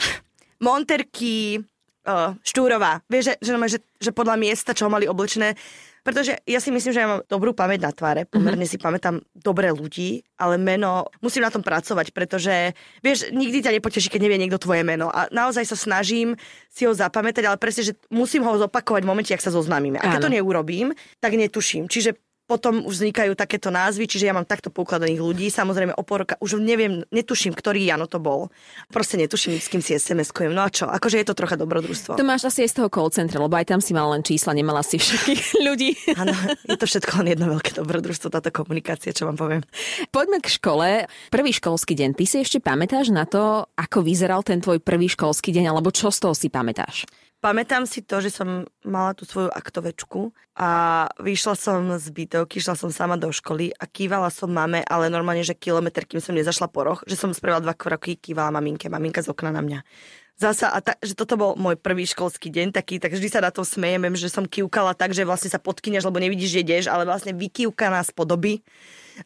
Monterky, 0.62 1.62
uh, 2.06 2.34
Štúrová. 2.42 3.02
Vieš, 3.10 3.38
že, 3.42 3.54
že, 3.78 3.80
že, 4.02 4.12
podľa 4.14 4.36
miesta, 4.38 4.74
čo 4.74 4.90
mali 4.90 5.06
oblečené, 5.06 5.54
pretože 6.02 6.38
ja 6.50 6.58
si 6.58 6.74
myslím, 6.74 6.92
že 6.94 7.02
ja 7.02 7.10
mám 7.10 7.22
dobrú 7.30 7.54
pamäť 7.54 7.80
na 7.86 7.92
tváre, 7.94 8.26
pomerne 8.26 8.66
si 8.66 8.82
pamätám 8.82 9.22
dobré 9.38 9.70
ľudí, 9.70 10.26
ale 10.42 10.58
meno, 10.58 11.06
musím 11.22 11.46
na 11.46 11.54
tom 11.54 11.62
pracovať, 11.62 12.10
pretože, 12.10 12.74
vieš, 13.06 13.30
nikdy 13.30 13.62
ťa 13.62 13.76
nepoteší, 13.78 14.10
keď 14.10 14.22
nevie 14.26 14.42
niekto 14.42 14.58
tvoje 14.58 14.82
meno. 14.82 15.14
A 15.14 15.30
naozaj 15.30 15.70
sa 15.70 15.78
snažím 15.78 16.34
si 16.74 16.90
ho 16.90 16.94
zapamätať, 16.98 17.46
ale 17.46 17.62
presne, 17.62 17.94
že 17.94 17.94
musím 18.10 18.42
ho 18.50 18.58
zopakovať 18.58 19.06
v 19.06 19.10
momente, 19.10 19.32
ak 19.34 19.46
sa 19.46 19.54
zoznámime. 19.54 20.02
A 20.02 20.18
keď 20.18 20.26
to 20.26 20.34
neurobím, 20.34 20.98
tak 21.22 21.38
netuším. 21.38 21.86
Čiže 21.86 22.18
potom 22.52 22.84
už 22.84 23.00
vznikajú 23.00 23.32
takéto 23.40 23.72
názvy, 23.72 24.12
čiže 24.12 24.28
ja 24.28 24.36
mám 24.36 24.44
takto 24.44 24.68
poukladaných 24.68 25.24
ľudí. 25.24 25.48
Samozrejme, 25.48 25.96
o 25.96 26.04
pol 26.04 26.28
roka 26.28 26.36
už 26.44 26.60
neviem, 26.60 27.08
netuším, 27.08 27.56
ktorý 27.56 27.88
Jano 27.88 28.12
to 28.12 28.20
bol. 28.20 28.52
Proste 28.92 29.16
netuším, 29.16 29.56
s 29.56 29.72
kým 29.72 29.80
si 29.80 29.96
SMS-kujem. 29.96 30.52
No 30.52 30.68
a 30.68 30.70
čo? 30.70 30.92
Akože 30.92 31.24
je 31.24 31.32
to 31.32 31.32
trocha 31.32 31.56
dobrodružstvo. 31.56 32.20
To 32.20 32.28
máš 32.28 32.52
asi 32.52 32.68
aj 32.68 32.76
z 32.76 32.76
toho 32.84 32.90
call 32.92 33.08
centra, 33.08 33.40
lebo 33.40 33.56
aj 33.56 33.72
tam 33.72 33.80
si 33.80 33.96
mal 33.96 34.12
len 34.12 34.20
čísla, 34.20 34.52
nemala 34.52 34.84
si 34.84 35.00
všetkých 35.00 35.42
ľudí. 35.72 35.96
Áno, 36.20 36.36
je 36.68 36.76
to 36.76 36.84
všetko 36.84 37.24
len 37.24 37.40
jedno 37.40 37.48
veľké 37.56 37.72
dobrodružstvo, 37.80 38.28
táto 38.28 38.52
komunikácia, 38.52 39.16
čo 39.16 39.32
vám 39.32 39.40
poviem. 39.40 39.64
Poďme 40.12 40.44
k 40.44 40.52
škole. 40.52 41.08
Prvý 41.32 41.56
školský 41.56 41.96
deň. 41.96 42.20
Ty 42.20 42.26
si 42.28 42.38
ešte 42.44 42.60
pamätáš 42.60 43.16
na 43.16 43.24
to, 43.24 43.64
ako 43.80 44.04
vyzeral 44.04 44.44
ten 44.44 44.60
tvoj 44.60 44.84
prvý 44.84 45.08
školský 45.08 45.56
deň, 45.56 45.72
alebo 45.72 45.96
čo 45.96 46.12
z 46.12 46.20
toho 46.28 46.36
si 46.36 46.52
pamätáš? 46.52 47.08
Pamätám 47.42 47.90
si 47.90 48.06
to, 48.06 48.22
že 48.22 48.30
som 48.30 48.70
mala 48.86 49.18
tú 49.18 49.26
svoju 49.26 49.50
aktovečku 49.50 50.30
a 50.54 51.10
vyšla 51.18 51.58
som 51.58 51.82
z 51.98 52.06
bytovky, 52.14 52.62
šla 52.62 52.78
som 52.78 52.94
sama 52.94 53.18
do 53.18 53.34
školy 53.34 53.74
a 53.82 53.90
kývala 53.90 54.30
som 54.30 54.54
mame, 54.54 54.86
ale 54.86 55.10
normálne, 55.10 55.42
že 55.42 55.58
kilometr, 55.58 56.06
kým 56.06 56.22
som 56.22 56.38
nezašla 56.38 56.70
po 56.70 56.86
roh, 56.86 57.02
že 57.10 57.18
som 57.18 57.34
spravila 57.34 57.66
dva 57.66 57.74
kroky, 57.74 58.14
kývala 58.14 58.54
maminke, 58.54 58.94
maminka 58.94 59.26
z 59.26 59.34
okna 59.34 59.50
na 59.58 59.66
mňa. 59.66 59.82
zasa, 60.38 60.70
a 60.70 60.86
ta, 60.86 60.94
že 61.02 61.18
toto 61.18 61.34
bol 61.34 61.58
môj 61.58 61.82
prvý 61.82 62.06
školský 62.06 62.54
deň 62.54 62.78
taký, 62.78 63.02
tak 63.02 63.18
vždy 63.18 63.26
sa 63.34 63.42
na 63.42 63.50
to 63.50 63.66
smejeme, 63.66 64.14
že 64.14 64.30
som 64.30 64.46
kývkala 64.46 64.94
tak, 64.94 65.18
že 65.18 65.26
vlastne 65.26 65.50
sa 65.50 65.58
podkynieš, 65.58 66.06
lebo 66.06 66.22
nevidíš, 66.22 66.54
že 66.54 66.62
ideš, 66.62 66.86
ale 66.94 67.10
vlastne 67.10 67.34
vykývkaná 67.34 68.06
z 68.06 68.12
podoby. 68.14 68.62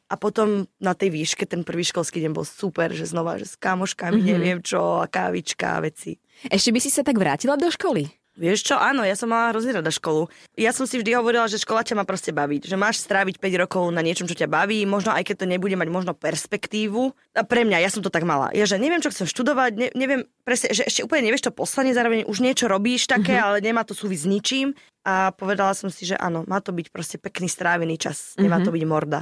A 0.10 0.16
potom 0.20 0.68
na 0.82 0.94
tej 0.98 1.14
výške 1.14 1.46
ten 1.46 1.62
prvý 1.62 1.86
školský 1.86 2.20
deň 2.24 2.32
bol 2.34 2.48
super, 2.48 2.92
že 2.92 3.08
znova, 3.08 3.40
že 3.40 3.48
s 3.48 3.56
kamoškami, 3.56 4.20
mm-hmm. 4.20 4.32
neviem 4.36 4.60
čo, 4.60 5.02
a 5.02 5.06
kávička 5.08 5.78
a 5.78 5.84
veci. 5.86 6.18
Ešte 6.48 6.74
by 6.74 6.80
si 6.82 6.90
sa 6.92 7.02
tak 7.06 7.16
vrátila 7.16 7.56
do 7.56 7.70
školy? 7.72 8.25
Vieš 8.36 8.68
čo, 8.68 8.76
áno, 8.76 9.08
ja 9.08 9.16
som 9.16 9.32
mala 9.32 9.56
hrozne 9.56 9.80
rada 9.80 9.88
školu. 9.88 10.28
Ja 10.60 10.76
som 10.76 10.84
si 10.84 11.00
vždy 11.00 11.16
hovorila, 11.16 11.48
že 11.48 11.56
škola 11.56 11.88
ťa 11.88 11.96
má 11.96 12.04
proste 12.04 12.36
baviť. 12.36 12.68
Že 12.68 12.76
máš 12.76 13.00
stráviť 13.00 13.40
5 13.40 13.64
rokov 13.64 13.84
na 13.96 14.04
niečom, 14.04 14.28
čo 14.28 14.36
ťa 14.36 14.52
baví, 14.52 14.84
možno 14.84 15.16
aj 15.16 15.24
keď 15.24 15.36
to 15.44 15.52
nebude 15.52 15.76
mať 15.80 15.88
možno 15.88 16.12
perspektívu. 16.12 17.16
A 17.32 17.48
pre 17.48 17.64
mňa, 17.64 17.80
ja 17.80 17.88
som 17.88 18.04
to 18.04 18.12
tak 18.12 18.28
mala. 18.28 18.52
Ja, 18.52 18.68
že 18.68 18.76
neviem, 18.76 19.00
čo 19.00 19.08
chcem 19.08 19.24
študovať, 19.24 19.72
ne, 19.80 19.88
neviem 19.96 20.28
presne, 20.44 20.76
že 20.76 20.84
ešte 20.84 21.08
úplne 21.08 21.32
nevieš 21.32 21.48
to 21.48 21.56
poslanie, 21.56 21.96
zároveň 21.96 22.28
už 22.28 22.44
niečo 22.44 22.68
robíš 22.68 23.08
také, 23.08 23.40
mm-hmm. 23.40 23.48
ale 23.48 23.58
nemá 23.64 23.88
to 23.88 23.96
súvisť 23.96 24.28
s 24.28 24.32
ničím. 24.32 24.68
A 25.06 25.32
povedala 25.32 25.72
som 25.78 25.88
si, 25.88 26.04
že 26.04 26.18
áno, 26.18 26.44
má 26.50 26.60
to 26.60 26.74
byť 26.74 26.88
proste 26.90 27.18
pekný 27.22 27.46
strávený 27.46 27.96
čas, 27.96 28.34
nemá 28.42 28.58
mm-hmm. 28.58 28.66
to 28.68 28.76
byť 28.76 28.84
morda. 28.84 29.22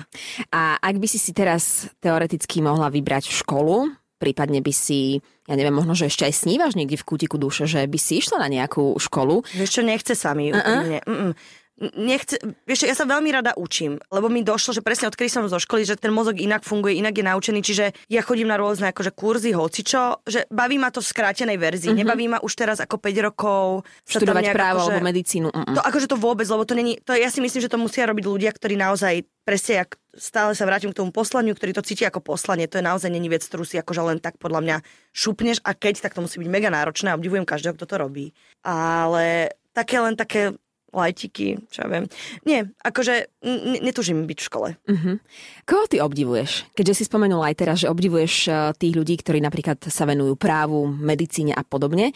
A 0.49 0.79
ak 0.79 0.95
by 0.95 1.07
si 1.11 1.19
si 1.19 1.35
teraz 1.35 1.91
teoreticky 1.99 2.63
mohla 2.63 2.87
vybrať 2.87 3.29
školu, 3.29 3.91
prípadne 4.23 4.63
by 4.63 4.71
si, 4.71 5.19
ja 5.43 5.59
neviem, 5.59 5.75
možno, 5.75 5.91
že 5.99 6.07
ešte 6.07 6.23
aj 6.23 6.47
snívaš 6.47 6.79
niekde 6.79 6.95
v 6.95 7.03
kútiku 7.03 7.35
duše, 7.35 7.67
že 7.67 7.83
by 7.83 7.99
si 7.99 8.23
išla 8.23 8.39
na 8.39 8.47
nejakú 8.47 8.95
školu. 8.95 9.43
Vieš 9.51 9.71
čo, 9.75 9.81
nechce 9.83 10.15
sa 10.15 10.31
mi. 10.31 10.55
Uh-uh 10.55 11.35
nechce, 11.81 12.37
vieš, 12.69 12.85
ja 12.85 12.93
sa 12.93 13.09
veľmi 13.09 13.33
rada 13.33 13.57
učím, 13.57 13.97
lebo 14.13 14.29
mi 14.29 14.45
došlo, 14.45 14.77
že 14.77 14.85
presne 14.85 15.09
odkedy 15.09 15.29
som 15.29 15.49
zo 15.49 15.57
školy, 15.57 15.83
že 15.83 15.97
ten 15.97 16.13
mozog 16.13 16.37
inak 16.37 16.61
funguje, 16.61 17.01
inak 17.01 17.17
je 17.17 17.25
naučený, 17.25 17.59
čiže 17.65 17.85
ja 18.13 18.21
chodím 18.21 18.53
na 18.53 18.61
rôzne 18.61 18.93
akože 18.93 19.11
kurzy, 19.17 19.57
hocičo, 19.57 20.21
že 20.23 20.45
baví 20.53 20.77
ma 20.77 20.93
to 20.93 21.01
v 21.01 21.09
skrátenej 21.09 21.57
verzii, 21.57 21.91
uh-huh. 21.91 22.01
nebaví 22.05 22.29
ma 22.29 22.37
už 22.45 22.53
teraz 22.53 22.77
ako 22.77 23.01
5 23.01 23.27
rokov 23.27 23.89
študovať 24.05 24.53
právo 24.53 24.85
akože, 24.85 24.93
alebo 24.93 25.09
medicínu. 25.09 25.47
Uh-uh. 25.49 25.75
To 25.75 25.81
akože 25.81 26.07
to 26.13 26.17
vôbec, 26.17 26.45
lebo 26.45 26.63
to 26.63 26.77
není, 26.77 27.01
to 27.01 27.17
ja 27.17 27.33
si 27.33 27.41
myslím, 27.41 27.61
že 27.65 27.71
to 27.73 27.81
musia 27.81 28.05
robiť 28.05 28.25
ľudia, 28.29 28.51
ktorí 28.53 28.77
naozaj 28.77 29.25
presne, 29.43 29.83
jak 29.83 29.97
stále 30.13 30.53
sa 30.53 30.69
vrátim 30.69 30.93
k 30.93 30.99
tomu 31.01 31.09
poslaniu, 31.09 31.57
ktorý 31.57 31.73
to 31.73 31.83
cíti 31.83 32.05
ako 32.05 32.21
poslanie, 32.21 32.69
to 32.69 32.79
je 32.79 32.85
naozaj 32.85 33.09
není 33.09 33.27
vec, 33.27 33.43
ktorú 33.43 33.65
si 33.65 33.81
akože 33.81 34.01
len 34.13 34.17
tak 34.21 34.37
podľa 34.37 34.61
mňa 34.61 34.77
šupneš 35.11 35.59
a 35.65 35.73
keď, 35.73 36.05
tak 36.05 36.13
to 36.15 36.23
musí 36.23 36.37
byť 36.37 36.49
mega 36.49 36.69
náročné 36.69 37.11
a 37.11 37.17
obdivujem 37.17 37.43
každého, 37.43 37.75
kto 37.75 37.85
to 37.89 37.95
robí. 37.97 38.31
Ale 38.63 39.51
také 39.73 39.97
len 39.99 40.13
také 40.13 40.53
lajtiky, 40.93 41.59
čo 41.73 41.83
ja 41.83 41.87
viem. 41.89 42.05
Nie, 42.45 42.69
akože 42.85 43.33
n- 43.41 43.81
netužím 43.81 44.29
byť 44.29 44.37
v 44.37 44.47
škole. 44.47 44.69
Uh-huh. 44.85 45.17
Koho 45.65 45.85
ty 45.89 45.97
obdivuješ? 45.99 46.69
Keďže 46.77 47.01
si 47.01 47.03
spomenul 47.09 47.41
aj 47.41 47.55
teraz, 47.57 47.77
že 47.81 47.89
obdivuješ 47.89 48.33
uh, 48.47 48.71
tých 48.77 48.93
ľudí, 48.93 49.17
ktorí 49.17 49.41
napríklad 49.41 49.81
sa 49.89 50.05
venujú 50.05 50.37
právu, 50.37 50.85
medicíne 50.85 51.51
a 51.57 51.65
podobne, 51.65 52.13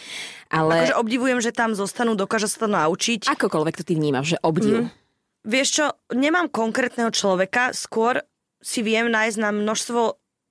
ale... 0.53 0.85
Akože 0.85 1.01
obdivujem, 1.01 1.41
že 1.41 1.51
tam 1.51 1.73
zostanú, 1.73 2.13
dokážu 2.13 2.45
sa 2.45 2.63
to 2.63 2.69
naučiť. 2.69 3.25
Akokoľvek 3.27 3.81
to 3.81 3.83
ty 3.83 3.97
vnímaš, 3.97 4.37
že 4.37 4.41
obdiv. 4.45 4.85
Mm. 4.85 4.89
Vieš 5.47 5.67
čo, 5.73 5.85
nemám 6.13 6.51
konkrétneho 6.53 7.09
človeka, 7.09 7.73
skôr 7.73 8.21
si 8.61 8.85
viem 8.85 9.07
nájsť 9.07 9.37
na 9.41 9.49
množstvo 9.55 9.99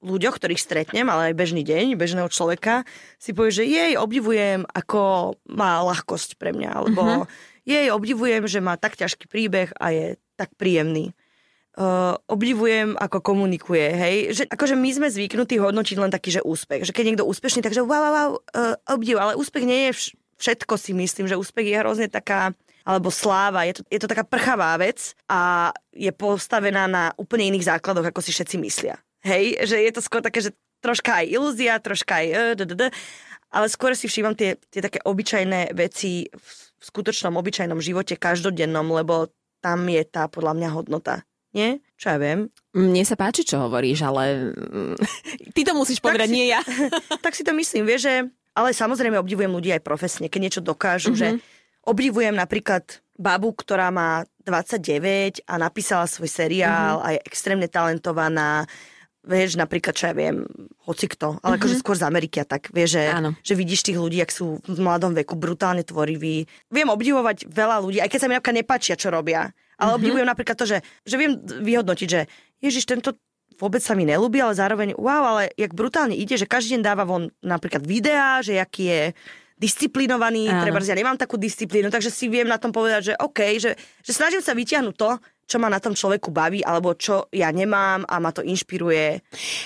ľuďoch, 0.06 0.38
ktorých 0.38 0.62
stretnem, 0.62 1.10
ale 1.10 1.34
aj 1.34 1.38
bežný 1.38 1.66
deň, 1.66 1.98
bežného 1.98 2.30
človeka, 2.30 2.86
si 3.18 3.34
povie, 3.34 3.50
že 3.50 3.64
jej 3.66 3.92
obdivujem, 3.98 4.62
ako 4.70 5.34
má 5.50 5.82
ľahkosť 5.82 6.38
pre 6.38 6.54
mňa, 6.54 6.70
alebo 6.70 7.02
uh-huh 7.02 7.54
jej 7.66 7.90
obdivujem, 7.90 8.46
že 8.46 8.62
má 8.62 8.78
tak 8.78 8.94
ťažký 8.94 9.26
príbeh 9.26 9.74
a 9.76 9.90
je 9.90 10.06
tak 10.38 10.54
príjemný. 10.54 11.12
Uh, 11.76 12.16
obdivujem, 12.24 12.96
ako 12.96 13.20
komunikuje, 13.20 13.86
hej. 13.92 14.16
Že, 14.32 14.42
akože 14.48 14.74
my 14.80 14.90
sme 14.96 15.08
zvyknutí 15.12 15.60
hodnotiť 15.60 15.96
len 16.00 16.08
taký, 16.08 16.40
že 16.40 16.46
úspech. 16.46 16.88
Že 16.88 16.94
keď 16.94 17.04
niekto 17.04 17.28
úspešný, 17.28 17.60
takže 17.60 17.84
wow, 17.84 18.00
wow, 18.00 18.12
wow, 18.14 18.30
uh, 18.56 18.74
obdiv. 18.88 19.20
Ale 19.20 19.36
úspech 19.36 19.68
nie 19.68 19.92
je 19.92 20.16
všetko, 20.40 20.80
si 20.80 20.96
myslím, 20.96 21.28
že 21.28 21.36
úspech 21.36 21.68
je 21.68 21.76
hrozne 21.76 22.08
taká 22.08 22.56
alebo 22.86 23.10
sláva. 23.10 23.66
Je 23.66 23.76
to, 23.76 23.82
je 23.92 23.98
to 23.98 24.08
taká 24.08 24.22
prchavá 24.22 24.78
vec 24.78 25.12
a 25.26 25.74
je 25.90 26.08
postavená 26.14 26.86
na 26.86 27.10
úplne 27.18 27.50
iných 27.50 27.76
základoch, 27.76 28.08
ako 28.08 28.22
si 28.22 28.30
všetci 28.30 28.56
myslia. 28.62 28.96
Hej, 29.26 29.66
že 29.66 29.76
je 29.82 29.90
to 29.90 29.98
skôr 29.98 30.22
také, 30.22 30.38
že 30.38 30.54
troška 30.78 31.22
aj 31.22 31.26
ilúzia, 31.26 31.82
troška 31.82 32.22
aj... 32.22 32.26
Uh, 32.54 32.90
ale 33.50 33.66
skôr 33.70 33.94
si 33.98 34.06
všímam 34.06 34.38
tie, 34.38 34.54
tie 34.70 34.82
také 34.82 35.02
obyčajné 35.02 35.74
veci 35.74 36.30
v 36.30 36.82
skutočnom 36.82 37.34
obyčajnom 37.34 37.82
živote, 37.82 38.14
každodennom, 38.14 38.86
lebo 38.94 39.32
tam 39.64 39.86
je 39.90 40.02
tá 40.06 40.30
podľa 40.30 40.54
mňa 40.54 40.68
hodnota. 40.70 41.26
Nie? 41.56 41.80
Čo 41.96 42.12
ja 42.12 42.18
viem. 42.20 42.52
Mne 42.76 43.02
sa 43.08 43.16
páči, 43.16 43.40
čo 43.42 43.56
hovoríš, 43.64 44.04
ale 44.04 44.52
ty 45.56 45.64
to 45.64 45.72
musíš 45.72 46.04
povedať, 46.04 46.28
nie 46.28 46.52
ja. 46.52 46.60
tak 47.24 47.32
si 47.32 47.42
to 47.42 47.56
myslím, 47.56 47.88
vieš, 47.88 48.06
že... 48.06 48.14
Ale 48.56 48.72
samozrejme 48.72 49.20
obdivujem 49.20 49.52
ľudí 49.52 49.68
aj 49.72 49.84
profesne, 49.84 50.32
keď 50.32 50.40
niečo 50.40 50.62
dokážu, 50.64 51.12
mm-hmm. 51.12 51.20
že 51.20 51.28
mhm. 51.36 51.40
obdivujem 51.84 52.34
napríklad 52.36 53.04
babu, 53.16 53.52
ktorá 53.56 53.88
má 53.88 54.24
29 54.44 55.44
a 55.48 55.54
napísala 55.56 56.04
svoj 56.04 56.28
seriál 56.28 57.00
mm-hmm. 57.00 57.08
a 57.08 57.14
je 57.16 57.20
extrémne 57.24 57.68
talentovaná 57.68 58.68
vieš, 59.26 59.58
napríklad, 59.58 59.92
čo 59.92 60.08
ja 60.08 60.14
viem, 60.14 60.46
hoci 60.86 61.10
kto, 61.10 61.42
ale 61.42 61.58
mm-hmm. 61.58 61.58
akože 61.58 61.74
skôr 61.82 61.98
z 61.98 62.06
Ameriky 62.06 62.40
a 62.40 62.46
tak, 62.46 62.70
vieš, 62.70 62.96
že, 62.96 63.04
že 63.42 63.54
vidíš 63.58 63.82
tých 63.82 63.98
ľudí, 63.98 64.22
ak 64.22 64.30
sú 64.30 64.62
v 64.62 64.78
mladom 64.78 65.12
veku 65.12 65.34
brutálne 65.34 65.82
tvoriví. 65.82 66.46
Viem 66.70 66.88
obdivovať 66.88 67.50
veľa 67.50 67.82
ľudí, 67.82 67.98
aj 67.98 68.08
keď 68.08 68.18
sa 68.22 68.26
mi 68.30 68.38
napríklad 68.38 68.58
nepáčia, 68.62 68.94
čo 68.94 69.10
robia. 69.10 69.50
Ale 69.76 69.92
mm-hmm. 69.92 69.98
obdivujem 69.98 70.26
napríklad 70.30 70.56
to, 70.56 70.64
že, 70.64 70.78
že 71.04 71.16
viem 71.18 71.36
vyhodnotiť, 71.42 72.08
že 72.08 72.30
Ježiš, 72.62 72.88
tento 72.88 73.18
vôbec 73.58 73.80
sa 73.82 73.96
mi 73.96 74.04
nelúbi, 74.04 74.40
ale 74.40 74.56
zároveň, 74.56 74.96
wow, 74.96 75.36
ale 75.36 75.42
jak 75.56 75.72
brutálne 75.72 76.14
ide, 76.16 76.36
že 76.36 76.48
každý 76.48 76.78
deň 76.78 76.82
dáva 76.84 77.04
von 77.08 77.32
napríklad 77.40 77.84
videá, 77.84 78.40
že 78.44 78.60
aký 78.60 78.84
je 78.88 79.02
disciplinovaný, 79.56 80.52
treba, 80.52 80.84
ja 80.84 80.92
nemám 80.92 81.16
takú 81.16 81.40
disciplínu, 81.40 81.88
takže 81.88 82.12
si 82.12 82.28
viem 82.28 82.44
na 82.44 82.60
tom 82.60 82.70
povedať, 82.70 83.12
že 83.12 83.14
OK, 83.16 83.40
že, 83.56 83.72
že 84.04 84.12
snažím 84.12 84.44
sa 84.44 84.52
vyťahnuť 84.52 84.94
to, 84.94 85.10
čo 85.46 85.56
ma 85.62 85.70
na 85.70 85.78
tom 85.78 85.94
človeku 85.94 86.34
baví, 86.34 86.60
alebo 86.60 86.92
čo 86.98 87.30
ja 87.30 87.48
nemám 87.54 88.02
a 88.04 88.18
ma 88.18 88.34
to 88.34 88.42
inšpiruje. 88.42 89.22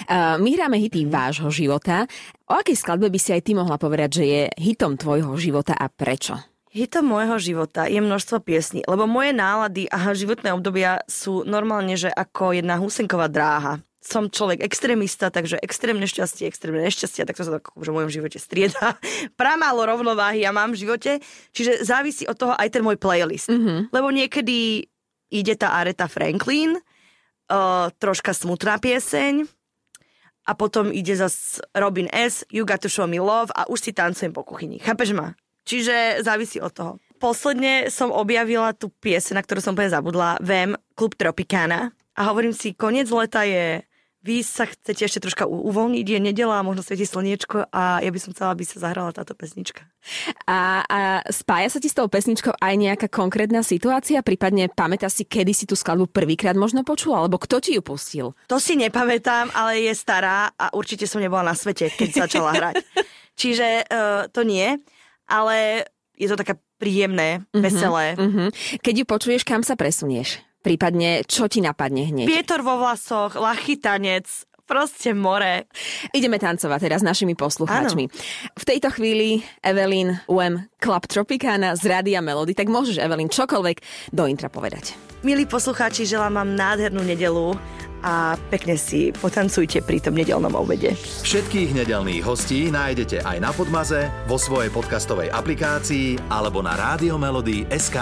Uh, 0.07 0.37
my 0.37 0.49
hráme 0.55 0.77
hity 0.77 1.09
vášho 1.09 1.49
života. 1.49 2.05
O 2.47 2.55
akej 2.55 2.77
skladbe 2.77 3.09
by 3.09 3.19
si 3.19 3.33
aj 3.33 3.43
ty 3.43 3.53
mohla 3.57 3.81
povedať, 3.81 4.23
že 4.23 4.25
je 4.29 4.43
hitom 4.61 5.01
tvojho 5.01 5.33
života 5.41 5.73
a 5.73 5.89
prečo? 5.89 6.37
Hitom 6.71 7.03
môjho 7.03 7.35
života 7.43 7.91
je 7.91 7.99
množstvo 7.99 8.47
piesní, 8.47 8.87
lebo 8.87 9.03
moje 9.03 9.35
nálady 9.35 9.91
a 9.91 10.15
životné 10.15 10.55
obdobia 10.55 11.03
sú 11.11 11.43
normálne, 11.43 11.99
že 11.99 12.15
ako 12.15 12.55
jedna 12.55 12.79
husenková 12.79 13.27
dráha 13.27 13.83
som 14.00 14.33
človek 14.33 14.64
extrémista, 14.64 15.28
takže 15.28 15.61
extrémne 15.61 16.09
šťastie, 16.09 16.49
extrémne 16.49 16.80
nešťastie, 16.88 17.28
tak 17.28 17.37
to 17.37 17.45
sa 17.45 17.61
tak 17.61 17.69
že 17.76 17.92
v 17.92 17.97
mojom 18.00 18.11
živote 18.11 18.40
strieda. 18.40 18.97
Pramálo 19.40 19.85
rovnováhy 19.85 20.40
ja 20.40 20.57
mám 20.57 20.73
v 20.73 20.88
živote, 20.88 21.21
čiže 21.52 21.85
závisí 21.85 22.25
od 22.25 22.40
toho 22.40 22.57
aj 22.57 22.69
ten 22.73 22.80
môj 22.80 22.97
playlist. 22.97 23.52
Mm-hmm. 23.52 23.92
Lebo 23.92 24.09
niekedy 24.09 24.88
ide 25.28 25.54
tá 25.54 25.76
Aretha 25.76 26.09
Franklin, 26.09 26.80
uh, 26.80 27.92
troška 28.00 28.33
smutná 28.33 28.80
pieseň 28.80 29.45
a 30.49 30.57
potom 30.57 30.88
ide 30.88 31.12
zas 31.12 31.61
Robin 31.76 32.09
S. 32.09 32.40
You 32.49 32.64
got 32.64 32.80
to 32.80 32.88
show 32.88 33.04
me 33.04 33.21
love 33.21 33.52
a 33.52 33.69
už 33.69 33.85
si 33.85 33.92
tancujem 33.92 34.33
po 34.33 34.49
kuchyni. 34.49 34.80
Chápeš 34.80 35.12
ma? 35.12 35.37
Čiže 35.69 36.25
závisí 36.25 36.57
od 36.57 36.73
toho. 36.73 36.92
Posledne 37.21 37.92
som 37.92 38.09
objavila 38.09 38.73
tú 38.73 38.88
pieseň, 38.88 39.37
na 39.37 39.45
ktorú 39.45 39.61
som 39.61 39.76
úplne 39.76 39.92
zabudla, 39.92 40.40
Vem, 40.40 40.73
Klub 40.97 41.12
Tropicana 41.21 41.92
a 42.16 42.21
hovorím 42.33 42.57
si, 42.57 42.73
koniec 42.73 43.12
leta 43.12 43.45
je 43.45 43.85
vy 44.21 44.45
sa 44.45 44.69
chcete 44.69 45.09
ešte 45.09 45.21
troška 45.25 45.49
uvoľniť, 45.49 46.05
je 46.05 46.21
nedela, 46.21 46.61
možno 46.61 46.85
svieti 46.85 47.09
slniečko 47.09 47.73
a 47.73 48.05
ja 48.05 48.11
by 48.12 48.19
som 48.21 48.37
chcela, 48.37 48.53
aby 48.53 48.69
sa 48.69 48.77
zahrala 48.77 49.17
táto 49.17 49.33
pesnička. 49.33 49.89
A, 50.45 50.85
a 50.85 50.99
spája 51.33 51.73
sa 51.73 51.79
ti 51.81 51.89
s 51.89 51.97
tou 51.97 52.05
pesničkou 52.05 52.53
aj 52.53 52.75
nejaká 52.77 53.09
konkrétna 53.09 53.65
situácia? 53.65 54.21
Prípadne 54.21 54.69
pamätáš 54.69 55.21
si, 55.21 55.25
kedy 55.25 55.53
si 55.57 55.65
tú 55.65 55.73
skladbu 55.73 56.12
prvýkrát 56.12 56.53
možno 56.53 56.85
počula? 56.85 57.25
Alebo 57.25 57.41
kto 57.41 57.65
ti 57.65 57.77
ju 57.77 57.81
pustil? 57.81 58.37
To 58.53 58.61
si 58.61 58.77
nepamätám, 58.77 59.57
ale 59.57 59.89
je 59.89 59.93
stará 59.97 60.53
a 60.53 60.69
určite 60.77 61.09
som 61.09 61.25
nebola 61.25 61.53
na 61.53 61.57
svete, 61.57 61.89
keď 61.89 62.29
začala 62.29 62.53
hrať. 62.53 62.85
Čiže 63.41 63.89
uh, 63.89 64.29
to 64.29 64.45
nie, 64.45 64.77
ale 65.25 65.89
je 66.12 66.29
to 66.29 66.37
také 66.37 66.61
príjemné, 66.77 67.41
uh-huh, 67.41 67.61
veselé. 67.65 68.21
Uh-huh. 68.21 68.53
Keď 68.85 68.95
ju 69.00 69.05
počuješ, 69.09 69.43
kam 69.49 69.65
sa 69.65 69.81
presunieš? 69.81 70.45
Prípadne, 70.61 71.25
čo 71.25 71.49
ti 71.49 71.64
napadne 71.64 72.12
hneď? 72.12 72.29
Vietor 72.29 72.61
vo 72.61 72.76
vlasoch, 72.76 73.33
lachý 73.40 73.81
tanec, 73.81 74.29
proste 74.71 75.11
more. 75.11 75.67
Ideme 76.14 76.38
tancovať 76.38 76.79
teraz 76.79 77.00
s 77.02 77.07
našimi 77.09 77.35
poslucháčmi. 77.35 78.05
Ano. 78.07 78.14
V 78.55 78.64
tejto 78.69 78.95
chvíli 78.95 79.43
Evelyn 79.67 80.21
UM 80.31 80.71
Club 80.79 81.11
Tropicana 81.11 81.75
z 81.75 81.83
Rádia 81.90 82.23
Melody, 82.23 82.55
tak 82.55 82.71
môžeš 82.71 83.02
Evelyn 83.02 83.26
čokoľvek 83.26 83.76
do 84.14 84.31
intra 84.31 84.47
povedať. 84.47 84.95
Milí 85.26 85.49
poslucháči, 85.49 86.07
želám 86.07 86.38
vám 86.38 86.50
nádhernú 86.55 87.02
nedelu 87.02 87.59
a 88.00 88.37
pekne 88.49 88.81
si 88.81 89.12
potancujte 89.12 89.85
pri 89.85 90.00
tom 90.00 90.17
nedelnom 90.17 90.52
obede. 90.57 90.97
Všetkých 90.97 91.76
nedelných 91.76 92.25
hostí 92.25 92.73
nájdete 92.73 93.26
aj 93.26 93.37
na 93.40 93.52
Podmaze, 93.52 94.09
vo 94.25 94.40
svojej 94.40 94.73
podcastovej 94.73 95.29
aplikácii 95.29 96.33
alebo 96.33 96.64
na 96.64 96.79
SK. 97.76 97.97